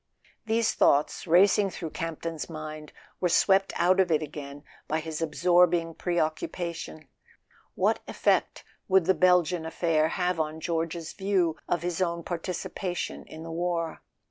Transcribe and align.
These 0.47 0.73
thoughts, 0.73 1.27
racing 1.27 1.69
through 1.69 1.91
Campton's 1.91 2.49
mind, 2.49 2.91
were 3.19 3.29
swept 3.29 3.71
out 3.75 3.99
of 3.99 4.09
it 4.09 4.23
again 4.23 4.63
by 4.87 4.99
his 4.99 5.21
absorbing 5.21 5.93
preoccupa¬ 5.93 6.73
tion. 6.73 7.07
What 7.75 7.99
effect 8.07 8.63
would 8.87 9.05
the 9.05 9.13
Belgian 9.13 9.63
affair 9.63 10.07
have 10.07 10.39
on 10.39 10.59
George's 10.59 11.13
view 11.13 11.55
of 11.69 11.83
his 11.83 12.01
own 12.01 12.23
participation 12.23 13.25
in 13.25 13.43
the 13.43 13.51
war? 13.51 14.01